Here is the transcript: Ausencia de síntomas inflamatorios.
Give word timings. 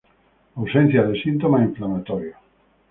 Ausencia 0.55 1.03
de 1.03 1.21
síntomas 1.21 1.61
inflamatorios. 1.61 2.35